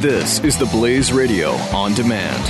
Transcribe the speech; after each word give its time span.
This 0.00 0.42
is 0.42 0.56
the 0.56 0.64
Blaze 0.64 1.12
Radio 1.12 1.50
on 1.50 1.92
demand. 1.92 2.42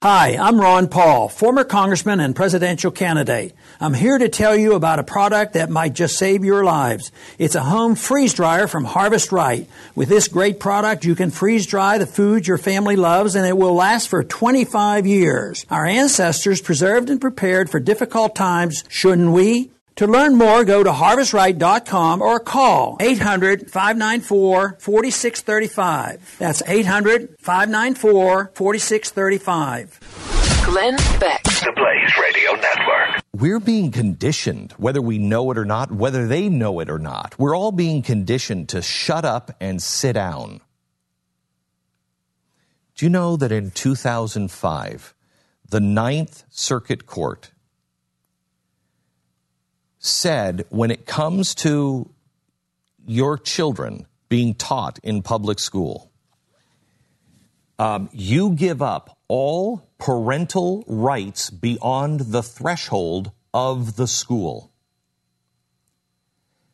Hi, 0.00 0.36
I'm 0.36 0.60
Ron 0.60 0.86
Paul, 0.86 1.28
former 1.28 1.64
congressman 1.64 2.20
and 2.20 2.36
presidential 2.36 2.92
candidate. 2.92 3.52
I'm 3.80 3.94
here 3.94 4.16
to 4.16 4.28
tell 4.28 4.54
you 4.54 4.74
about 4.74 5.00
a 5.00 5.02
product 5.02 5.54
that 5.54 5.70
might 5.70 5.92
just 5.92 6.16
save 6.16 6.44
your 6.44 6.62
lives. 6.62 7.10
It's 7.36 7.56
a 7.56 7.62
home 7.62 7.96
freeze 7.96 8.32
dryer 8.32 8.68
from 8.68 8.84
Harvest 8.84 9.32
Right. 9.32 9.68
With 9.96 10.08
this 10.08 10.28
great 10.28 10.60
product, 10.60 11.04
you 11.04 11.16
can 11.16 11.32
freeze 11.32 11.66
dry 11.66 11.98
the 11.98 12.06
food 12.06 12.46
your 12.46 12.58
family 12.58 12.94
loves 12.94 13.34
and 13.34 13.44
it 13.44 13.56
will 13.56 13.74
last 13.74 14.08
for 14.08 14.22
25 14.22 15.08
years. 15.08 15.66
Our 15.68 15.84
ancestors 15.84 16.60
preserved 16.60 17.10
and 17.10 17.20
prepared 17.20 17.70
for 17.70 17.80
difficult 17.80 18.36
times, 18.36 18.84
shouldn't 18.88 19.32
we? 19.32 19.72
To 19.96 20.08
learn 20.08 20.34
more, 20.34 20.64
go 20.64 20.82
to 20.82 20.90
harvestright.com 20.90 22.20
or 22.20 22.40
call 22.40 22.96
800 22.98 23.70
594 23.70 24.76
4635. 24.80 26.36
That's 26.40 26.62
800 26.66 27.36
594 27.38 28.50
4635. 28.54 30.00
Glenn 30.64 30.96
Beck. 31.20 31.44
The 31.44 31.72
Blaze 31.76 32.12
Radio 32.20 32.52
Network. 32.54 33.22
We're 33.36 33.60
being 33.60 33.92
conditioned, 33.92 34.72
whether 34.78 35.00
we 35.00 35.18
know 35.18 35.48
it 35.52 35.58
or 35.58 35.64
not, 35.64 35.92
whether 35.92 36.26
they 36.26 36.48
know 36.48 36.80
it 36.80 36.90
or 36.90 36.98
not. 36.98 37.38
We're 37.38 37.56
all 37.56 37.70
being 37.70 38.02
conditioned 38.02 38.70
to 38.70 38.82
shut 38.82 39.24
up 39.24 39.54
and 39.60 39.80
sit 39.80 40.14
down. 40.14 40.60
Do 42.96 43.06
you 43.06 43.10
know 43.10 43.36
that 43.36 43.52
in 43.52 43.70
2005, 43.70 45.14
the 45.68 45.80
Ninth 45.80 46.44
Circuit 46.50 47.06
Court 47.06 47.52
said 50.04 50.66
when 50.68 50.90
it 50.90 51.06
comes 51.06 51.54
to 51.54 52.10
your 53.06 53.38
children 53.38 54.06
being 54.28 54.54
taught 54.54 54.98
in 55.02 55.22
public 55.22 55.58
school, 55.58 56.10
um, 57.78 58.10
you 58.12 58.50
give 58.50 58.82
up 58.82 59.18
all 59.28 59.88
parental 59.98 60.84
rights 60.86 61.48
beyond 61.50 62.20
the 62.20 62.42
threshold 62.42 63.32
of 63.52 63.96
the 63.96 64.06
school. 64.06 64.70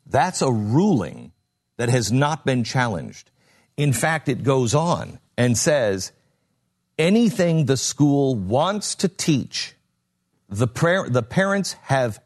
That's 0.07 0.43
a 0.43 0.51
ruling 0.51 1.33
that 1.77 1.89
has 1.89 2.11
not 2.11 2.45
been 2.45 2.65
challenged. 2.65 3.31
In 3.77 3.93
fact, 3.93 4.29
it 4.29 4.43
goes 4.43 4.75
on 4.75 5.21
and 5.39 5.57
says 5.57 6.11
anything 6.99 7.67
the 7.67 7.77
school 7.77 8.35
wants 8.35 8.97
to 8.97 9.09
teach, 9.09 9.77
the, 10.49 10.67
par- 10.67 11.09
the 11.09 11.23
parents 11.23 11.75
have 11.83 12.21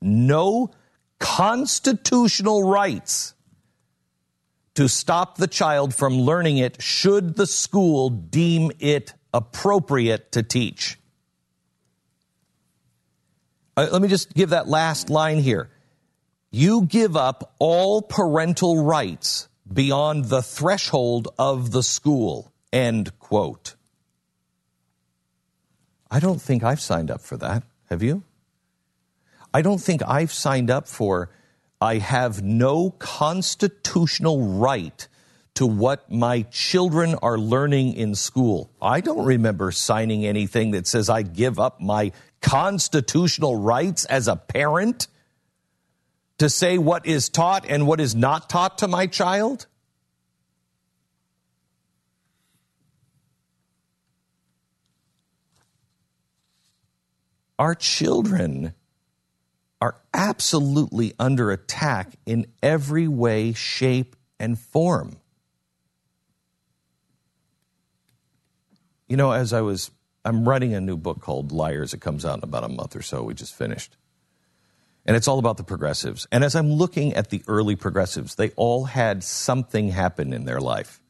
no 0.00 0.70
constitutional 1.18 2.68
rights 2.68 3.34
to 4.74 4.88
stop 4.88 5.36
the 5.36 5.46
child 5.46 5.94
from 5.94 6.14
learning 6.14 6.56
it 6.56 6.80
should 6.80 7.36
the 7.36 7.46
school 7.46 8.08
deem 8.08 8.70
it 8.78 9.12
appropriate 9.34 10.32
to 10.32 10.42
teach. 10.42 10.98
Uh, 13.76 13.88
let 13.92 14.02
me 14.02 14.08
just 14.08 14.32
give 14.34 14.50
that 14.50 14.68
last 14.68 15.10
line 15.10 15.38
here. 15.38 15.70
You 16.50 16.86
give 16.86 17.16
up 17.16 17.54
all 17.58 18.02
parental 18.02 18.82
rights 18.82 19.48
beyond 19.72 20.26
the 20.26 20.42
threshold 20.42 21.28
of 21.38 21.70
the 21.70 21.82
school. 21.82 22.52
End 22.72 23.18
quote. 23.18 23.76
I 26.10 26.18
don't 26.18 26.42
think 26.42 26.64
I've 26.64 26.80
signed 26.80 27.10
up 27.10 27.20
for 27.20 27.36
that. 27.36 27.62
Have 27.88 28.02
you? 28.02 28.24
I 29.52 29.62
don't 29.62 29.78
think 29.80 30.02
I've 30.06 30.32
signed 30.32 30.70
up 30.70 30.86
for 30.86 31.30
I 31.80 31.98
have 31.98 32.42
no 32.42 32.90
constitutional 32.90 34.58
right 34.58 35.08
to 35.54 35.66
what 35.66 36.10
my 36.10 36.42
children 36.42 37.16
are 37.22 37.38
learning 37.38 37.94
in 37.94 38.14
school. 38.14 38.70
I 38.80 39.00
don't 39.00 39.24
remember 39.24 39.72
signing 39.72 40.24
anything 40.24 40.70
that 40.72 40.86
says 40.86 41.08
I 41.08 41.22
give 41.22 41.58
up 41.58 41.80
my 41.80 42.12
constitutional 42.40 43.56
rights 43.56 44.04
as 44.04 44.28
a 44.28 44.36
parent 44.36 45.08
to 46.38 46.48
say 46.48 46.78
what 46.78 47.06
is 47.06 47.28
taught 47.28 47.66
and 47.68 47.86
what 47.86 48.00
is 48.00 48.14
not 48.14 48.48
taught 48.48 48.78
to 48.78 48.88
my 48.88 49.06
child. 49.06 49.66
Our 57.58 57.74
children 57.74 58.72
are 59.80 59.96
absolutely 60.12 61.14
under 61.18 61.50
attack 61.50 62.12
in 62.26 62.46
every 62.62 63.08
way, 63.08 63.52
shape, 63.52 64.16
and 64.38 64.58
form. 64.58 65.16
You 69.08 69.16
know, 69.16 69.32
as 69.32 69.52
I 69.52 69.62
was, 69.62 69.90
I'm 70.24 70.48
writing 70.48 70.74
a 70.74 70.80
new 70.80 70.96
book 70.96 71.20
called 71.20 71.50
Liars. 71.50 71.94
It 71.94 72.00
comes 72.00 72.24
out 72.24 72.38
in 72.38 72.44
about 72.44 72.64
a 72.64 72.68
month 72.68 72.94
or 72.94 73.02
so. 73.02 73.22
We 73.22 73.34
just 73.34 73.54
finished. 73.54 73.96
And 75.06 75.16
it's 75.16 75.26
all 75.26 75.38
about 75.38 75.56
the 75.56 75.64
progressives. 75.64 76.26
And 76.30 76.44
as 76.44 76.54
I'm 76.54 76.70
looking 76.70 77.14
at 77.14 77.30
the 77.30 77.42
early 77.48 77.74
progressives, 77.74 78.34
they 78.34 78.50
all 78.50 78.84
had 78.84 79.24
something 79.24 79.88
happen 79.88 80.32
in 80.32 80.44
their 80.44 80.60
life. 80.60 81.00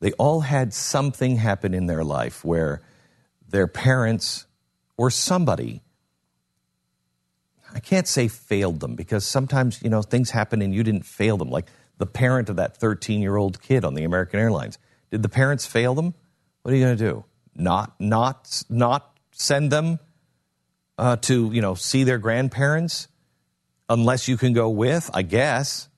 They 0.00 0.12
all 0.12 0.40
had 0.40 0.72
something 0.72 1.36
happen 1.36 1.74
in 1.74 1.86
their 1.86 2.04
life 2.04 2.44
where 2.44 2.80
their 3.48 3.66
parents 3.66 4.46
or 4.96 5.10
somebody 5.10 5.82
I 7.74 7.80
can't 7.80 8.06
say 8.06 8.28
failed 8.28 8.80
them 8.80 8.94
because 8.94 9.24
sometimes, 9.24 9.82
you 9.82 9.90
know, 9.90 10.02
things 10.02 10.30
happen 10.30 10.60
and 10.62 10.74
you 10.74 10.82
didn't 10.82 11.06
fail 11.06 11.36
them. 11.36 11.50
Like 11.50 11.66
the 11.98 12.06
parent 12.06 12.48
of 12.48 12.56
that 12.56 12.76
13 12.76 13.20
year 13.20 13.36
old 13.36 13.62
kid 13.62 13.84
on 13.84 13.94
the 13.94 14.04
American 14.04 14.40
Airlines. 14.40 14.78
Did 15.10 15.22
the 15.22 15.28
parents 15.28 15.66
fail 15.66 15.94
them? 15.94 16.14
What 16.62 16.72
are 16.72 16.76
you 16.76 16.84
going 16.84 16.96
to 16.96 17.04
do? 17.04 17.24
Not, 17.54 17.94
not, 18.00 18.62
not 18.68 19.16
send 19.32 19.70
them 19.70 19.98
uh, 20.98 21.16
to, 21.16 21.50
you 21.52 21.60
know, 21.60 21.74
see 21.74 22.04
their 22.04 22.18
grandparents 22.18 23.08
unless 23.88 24.28
you 24.28 24.36
can 24.36 24.52
go 24.52 24.68
with, 24.70 25.10
I 25.12 25.22
guess. 25.22 25.88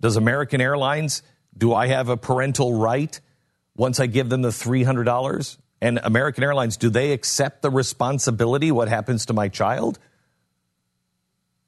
Does 0.00 0.16
American 0.16 0.60
Airlines, 0.60 1.22
do 1.56 1.74
I 1.74 1.86
have 1.86 2.08
a 2.08 2.16
parental 2.16 2.74
right 2.74 3.20
once 3.76 4.00
I 4.00 4.06
give 4.06 4.28
them 4.28 4.42
the 4.42 4.50
$300? 4.50 5.58
And 5.82 5.98
American 6.04 6.44
Airlines, 6.44 6.76
do 6.76 6.90
they 6.90 7.10
accept 7.10 7.60
the 7.60 7.68
responsibility 7.68 8.70
what 8.70 8.86
happens 8.86 9.26
to 9.26 9.32
my 9.32 9.48
child? 9.48 9.98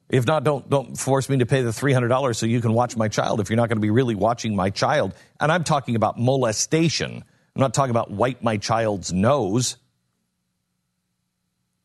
If 0.08 0.25
not, 0.25 0.44
don't 0.44 0.70
don't 0.70 0.97
force 0.97 1.28
me 1.28 1.38
to 1.38 1.47
pay 1.47 1.62
the 1.62 1.70
$300 1.70 2.36
so 2.36 2.47
you 2.47 2.60
can 2.60 2.75
watch 2.75 2.97
my 2.97 3.08
child 3.08 3.41
if 3.41 3.50
you're 3.50 3.56
not 3.56 3.69
going 3.69 3.78
to 3.78 3.82
be 3.82 3.91
really 3.91 4.14
watching 4.14 4.54
my 4.54 4.70
child. 4.70 5.14
And 5.41 5.50
I'm 5.50 5.64
talking 5.64 5.97
about 5.97 6.16
molestation. 6.16 7.25
I'm 7.56 7.60
not 7.60 7.75
talking 7.75 7.91
about 7.91 8.12
wipe 8.12 8.41
my 8.41 8.56
child's 8.56 9.12
nose. 9.12 9.78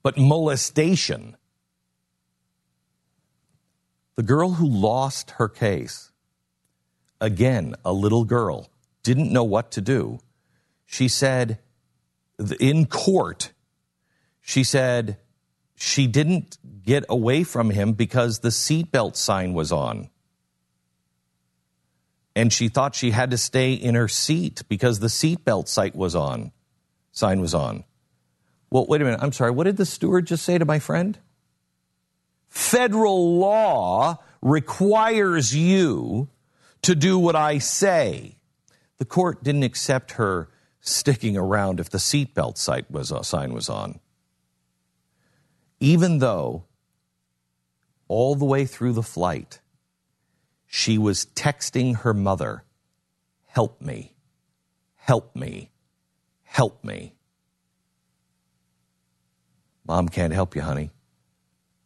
But 0.04 0.20
molestation. 0.20 1.36
The 4.18 4.24
girl 4.24 4.52
who 4.52 4.68
lost 4.68 5.32
her 5.32 5.50
case, 5.50 6.12
again, 7.20 7.74
a 7.84 7.92
little 7.92 8.24
girl, 8.24 8.70
didn't 9.02 9.34
know 9.34 9.46
what 9.46 9.72
to 9.72 9.82
do. 9.82 10.20
She 10.86 11.08
said, 11.08 11.58
in 12.60 12.86
court, 12.86 13.52
she 14.42 14.64
said 14.64 15.18
she 15.76 16.08
didn't 16.08 16.58
get 16.84 17.06
away 17.10 17.44
from 17.44 17.70
him 17.70 17.94
because 17.94 18.40
the 18.40 18.50
seatbelt 18.50 19.16
sign 19.16 19.54
was 19.54 19.72
on. 19.72 20.10
And 22.36 22.54
she 22.54 22.70
thought 22.70 22.96
she 22.96 23.12
had 23.12 23.32
to 23.32 23.38
stay 23.38 23.74
in 23.74 23.96
her 23.96 24.08
seat 24.08 24.64
because 24.70 25.00
the 25.00 25.08
seatbelt 25.08 25.68
sight 25.68 25.96
was 25.96 26.16
on, 26.16 26.52
sign 27.12 27.42
was 27.42 27.54
on. 27.54 27.84
Well, 28.70 28.86
wait 28.88 29.02
a 29.02 29.04
minute. 29.04 29.20
I'm 29.22 29.32
sorry. 29.32 29.52
What 29.52 29.64
did 29.64 29.78
the 29.78 29.86
steward 29.86 30.28
just 30.28 30.46
say 30.46 30.58
to 30.58 30.66
my 30.66 30.80
friend? 30.80 31.18
Federal 32.48 33.40
law 33.40 34.18
requires 34.42 35.56
you 35.56 36.30
to 36.84 36.96
do 36.96 37.18
what 37.18 37.36
I 37.36 37.58
say. 37.58 38.38
The 38.98 39.06
court 39.06 39.44
didn't 39.44 39.64
accept 39.64 40.14
her 40.14 40.50
sticking 40.82 41.38
around 41.38 41.80
if 41.80 41.90
the 41.90 41.98
seatbelt 41.98 42.58
uh, 43.12 43.22
sign 43.22 43.54
was 43.54 43.70
on. 43.70 44.00
Even 45.80 46.20
though 46.20 46.66
all 48.08 48.36
the 48.36 48.46
way 48.46 48.66
through 48.66 48.94
the 48.94 49.04
flight, 49.04 49.60
she 50.66 50.98
was 50.98 51.26
texting 51.36 51.98
her 51.98 52.14
mother, 52.14 52.64
Help 53.46 53.82
me, 53.82 54.14
help 54.96 55.36
me, 55.36 55.72
help 56.44 56.84
me. 56.84 57.16
Mom 59.86 60.08
can't 60.08 60.34
help 60.34 60.56
you, 60.56 60.62
honey. 60.62 60.92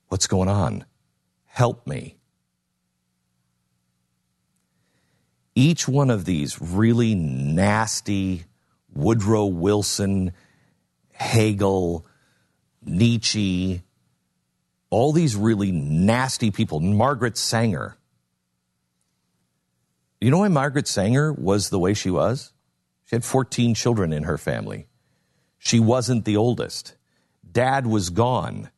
What's 0.10 0.28
going 0.28 0.50
on? 0.50 0.86
Help 1.46 1.88
me. 1.88 2.18
Each 5.56 5.88
one 5.88 6.10
of 6.10 6.26
these 6.26 6.62
really 6.62 7.16
nasty, 7.16 8.44
Woodrow 8.94 9.46
Wilson, 9.46 10.34
Hegel, 11.12 12.06
Nietzsche, 12.86 13.84
all 14.90 15.12
these 15.12 15.36
really 15.36 15.72
nasty 15.72 16.52
people, 16.52 16.80
Margaret 16.80 17.38
Sanger. 17.38 17.98
You 20.22 20.32
know 20.32 20.40
why 20.40 20.48
Margaret 20.48 20.88
Sanger 20.88 21.34
was 21.34 21.70
the 21.70 21.80
way 21.80 21.94
she 21.94 22.10
was? 22.10 22.54
She 23.06 23.16
had 23.16 23.26
14 23.26 23.74
children 23.74 24.14
in 24.14 24.24
her 24.24 24.38
family. 24.38 24.88
She 25.58 25.80
wasn't 25.80 26.26
the 26.26 26.38
oldest. 26.38 26.96
Dad 27.50 27.88
was 27.88 28.10
gone. 28.10 28.70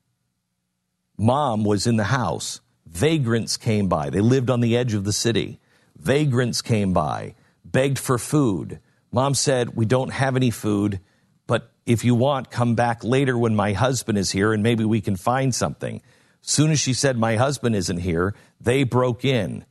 Mom 1.17 1.63
was 1.63 1.85
in 1.85 1.97
the 1.97 2.05
house. 2.05 2.61
Vagrants 2.87 3.57
came 3.57 3.87
by. 3.87 4.09
They 4.09 4.21
lived 4.21 4.49
on 4.49 4.61
the 4.61 4.77
edge 4.77 4.93
of 4.93 5.03
the 5.03 5.13
city. 5.13 5.59
Vagrants 5.97 6.61
came 6.61 6.93
by, 6.93 7.35
begged 7.63 7.99
for 7.99 8.17
food. 8.17 8.79
Mom 9.15 9.33
said, 9.33 9.77
We 9.77 9.85
don't 9.85 10.11
have 10.11 10.35
any 10.35 10.51
food, 10.51 10.99
but 11.47 11.71
if 11.85 12.03
you 12.03 12.15
want, 12.15 12.51
come 12.51 12.75
back 12.75 13.01
later 13.01 13.37
when 13.37 13.55
my 13.55 13.71
husband 13.71 14.17
is 14.17 14.29
here 14.29 14.51
and 14.51 14.61
maybe 14.61 14.83
we 14.83 14.99
can 14.99 15.15
find 15.15 15.55
something. 15.55 16.01
Soon 16.41 16.69
as 16.69 16.81
she 16.81 16.93
said, 16.93 17.17
My 17.17 17.37
husband 17.37 17.77
isn't 17.77 17.99
here, 17.99 18.35
they 18.59 18.83
broke 18.83 19.23
in, 19.23 19.63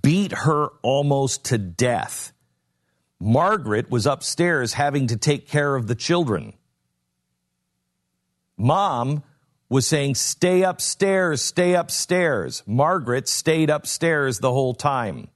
beat 0.00 0.32
her 0.32 0.68
almost 0.80 1.44
to 1.44 1.58
death. 1.58 2.32
Margaret 3.20 3.90
was 3.90 4.06
upstairs 4.06 4.72
having 4.72 5.08
to 5.08 5.18
take 5.18 5.46
care 5.46 5.76
of 5.76 5.86
the 5.86 5.94
children. 5.94 6.54
Mom 8.56 9.22
was 9.68 9.86
saying, 9.86 10.14
Stay 10.14 10.62
upstairs, 10.62 11.42
stay 11.42 11.74
upstairs. 11.74 12.62
Margaret 12.66 13.28
stayed 13.28 13.68
upstairs 13.68 14.38
the 14.38 14.50
whole 14.50 14.72
time. 14.72 15.28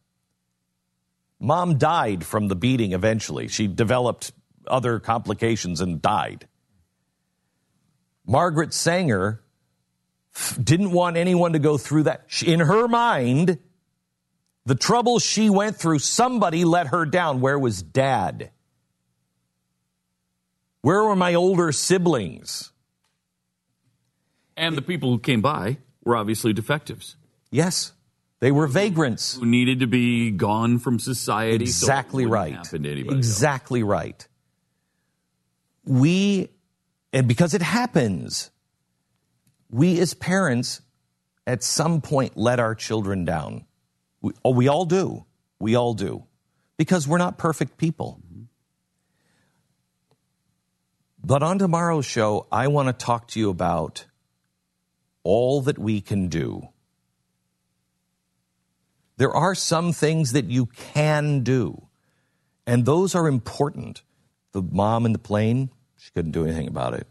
Mom 1.45 1.77
died 1.77 2.25
from 2.25 2.49
the 2.49 2.57
beating 2.57 2.93
eventually. 2.93 3.49
She 3.49 3.67
developed 3.67 4.33
other 4.67 4.99
complications 4.99 5.83
and 5.83 6.01
died. 6.01 6.49
Margaret 8.27 8.73
Sanger 8.73 9.43
didn't 10.63 10.91
want 10.91 11.19
anyone 11.19 11.53
to 11.53 11.59
go 11.59 11.77
through 11.77 12.05
that. 12.05 12.25
In 12.47 12.61
her 12.61 12.89
mind, 12.89 13.59
the 14.65 14.75
trouble 14.75 15.19
she 15.19 15.51
went 15.51 15.77
through, 15.77 15.99
somebody 15.99 16.65
let 16.65 16.87
her 16.87 17.05
down. 17.05 17.43
Where 17.43 17.59
was 17.59 17.83
dad? 17.83 18.51
Where 20.81 21.05
were 21.05 21.17
my 21.17 21.35
older 21.35 21.73
siblings? 21.73 22.73
And 24.57 24.77
the 24.77 24.83
people 24.83 25.11
who 25.11 25.19
came 25.19 25.43
by 25.43 25.77
were 26.05 26.17
obviously 26.17 26.55
defectives. 26.55 27.17
Yes. 27.51 27.93
They 28.45 28.53
were 28.53 28.67
vagrants. 28.67 29.37
Who 29.37 29.47
needed 29.47 29.81
to 29.81 29.87
be 29.87 30.31
gone 30.31 30.79
from 30.79 30.99
society. 30.99 31.65
Exactly 31.65 32.25
so 32.25 32.29
right. 32.29 32.75
Exactly 32.75 33.81
else. 33.81 33.89
right. 33.89 34.29
We, 35.87 36.51
and 37.11 37.27
because 37.27 37.55
it 37.55 37.63
happens, 37.63 38.51
we 39.71 39.99
as 39.99 40.13
parents 40.13 40.83
at 41.47 41.63
some 41.63 42.03
point 42.03 42.37
let 42.37 42.61
our 42.61 42.75
children 42.75 43.25
down. 43.25 43.65
We, 44.21 44.33
oh, 44.45 44.51
we 44.51 44.69
all 44.69 44.85
do. 44.85 45.25
We 45.59 45.75
all 45.75 45.95
do. 45.95 46.25
Because 46.77 47.09
we're 47.09 47.17
not 47.17 47.39
perfect 47.39 47.79
people. 47.79 48.21
But 51.25 51.43
on 51.43 51.59
tomorrow's 51.59 52.05
show, 52.05 52.47
I 52.53 52.69
want 52.69 52.89
to 52.89 52.93
talk 52.93 53.29
to 53.29 53.41
you 53.41 53.49
about 53.49 54.05
all 55.23 55.63
that 55.63 55.79
we 55.79 56.03
can 56.03 56.29
do. 56.29 56.69
There 59.17 59.35
are 59.35 59.55
some 59.55 59.93
things 59.93 60.33
that 60.33 60.47
you 60.47 60.67
can 60.67 61.43
do, 61.43 61.87
and 62.67 62.85
those 62.85 63.15
are 63.15 63.29
important. 63.29 64.03
The 64.53 64.63
mom 64.63 65.07
in 65.07 65.13
the 65.13 65.19
plane, 65.19 65.71
she 65.97 66.11
couldn't 66.13 66.33
do 66.33 66.45
anything 66.45 66.69
about 66.69 66.95
it. 66.95 67.07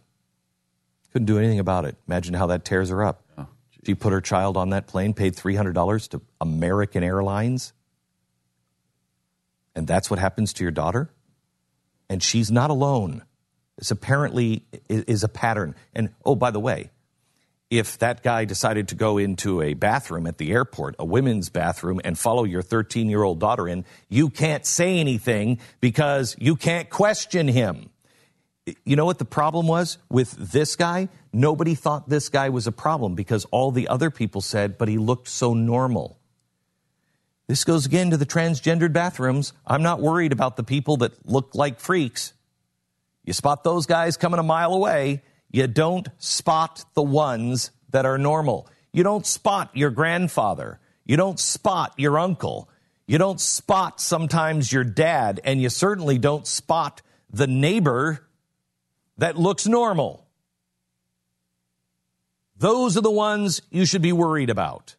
Couldn't 1.11 1.27
do 1.27 1.37
anything 1.37 1.59
about 1.59 1.85
it. 1.85 1.95
Imagine 2.07 2.33
how 2.33 2.47
that 2.47 2.65
tears 2.65 2.89
her 2.89 3.03
up. 3.03 3.23
Oh, 3.37 3.47
she 3.85 3.95
put 3.95 4.11
her 4.13 4.21
child 4.21 4.57
on 4.57 4.71
that 4.71 4.87
plane, 4.87 5.13
paid 5.13 5.35
$300 5.35 6.09
to 6.09 6.21
American 6.41 7.03
Airlines, 7.03 7.73
and 9.75 9.87
that's 9.87 10.09
what 10.09 10.19
happens 10.19 10.53
to 10.53 10.63
your 10.63 10.71
daughter? 10.71 11.09
And 12.09 12.21
she's 12.21 12.51
not 12.51 12.69
alone. 12.69 13.23
This 13.77 13.91
apparently 13.91 14.65
is 14.87 15.23
a 15.23 15.29
pattern. 15.29 15.75
And 15.93 16.09
oh, 16.23 16.35
by 16.35 16.51
the 16.51 16.59
way, 16.59 16.91
if 17.79 17.97
that 17.97 18.21
guy 18.21 18.45
decided 18.45 18.89
to 18.89 18.95
go 18.95 19.17
into 19.17 19.59
a 19.59 19.73
bathroom 19.73 20.27
at 20.27 20.37
the 20.37 20.51
airport, 20.51 20.95
a 20.99 21.05
women's 21.05 21.49
bathroom, 21.49 21.99
and 22.03 22.17
follow 22.19 22.43
your 22.43 22.61
13 22.61 23.09
year 23.09 23.23
old 23.23 23.39
daughter 23.39 23.67
in, 23.67 23.83
you 24.09 24.29
can't 24.29 24.63
say 24.63 24.99
anything 24.99 25.59
because 25.79 26.35
you 26.37 26.55
can't 26.55 26.89
question 26.91 27.47
him. 27.47 27.89
You 28.85 28.95
know 28.95 29.05
what 29.05 29.17
the 29.17 29.25
problem 29.25 29.67
was 29.67 29.97
with 30.07 30.31
this 30.51 30.75
guy? 30.75 31.09
Nobody 31.33 31.73
thought 31.73 32.07
this 32.07 32.29
guy 32.29 32.49
was 32.49 32.67
a 32.67 32.71
problem 32.71 33.15
because 33.15 33.45
all 33.45 33.71
the 33.71 33.87
other 33.87 34.11
people 34.11 34.41
said, 34.41 34.77
but 34.77 34.87
he 34.87 34.99
looked 34.99 35.27
so 35.27 35.55
normal. 35.55 36.19
This 37.47 37.63
goes 37.63 37.87
again 37.87 38.11
to 38.11 38.17
the 38.17 38.25
transgendered 38.25 38.93
bathrooms. 38.93 39.51
I'm 39.65 39.81
not 39.81 39.99
worried 39.99 40.31
about 40.31 40.57
the 40.57 40.63
people 40.63 40.97
that 40.97 41.27
look 41.27 41.55
like 41.55 41.79
freaks. 41.79 42.33
You 43.25 43.33
spot 43.33 43.63
those 43.63 43.87
guys 43.87 44.15
coming 44.15 44.39
a 44.39 44.43
mile 44.43 44.73
away, 44.73 45.23
you 45.53 45.67
don't 45.67 46.09
spot 46.17 46.83
the 46.95 47.03
ones 47.03 47.71
that 47.91 48.07
are 48.07 48.17
normal. 48.17 48.67
You 48.91 49.03
don't 49.03 49.25
spot 49.25 49.69
your 49.73 49.91
grandfather. 49.91 50.79
You 51.05 51.15
don't 51.15 51.39
spot 51.39 51.93
your 51.95 52.17
uncle. 52.17 52.69
You 53.05 53.19
don't 53.19 53.39
spot 53.39 54.01
sometimes 54.01 54.73
your 54.73 54.83
dad. 54.83 55.39
And 55.43 55.61
you 55.61 55.69
certainly 55.69 56.17
don't 56.17 56.47
spot 56.47 57.03
the 57.29 57.45
neighbor 57.45 58.27
that 59.19 59.37
looks 59.37 59.67
normal. 59.67 60.25
Those 62.57 62.97
are 62.97 63.01
the 63.01 63.11
ones 63.11 63.61
you 63.69 63.85
should 63.85 64.01
be 64.01 64.13
worried 64.13 64.49
about. 64.49 64.91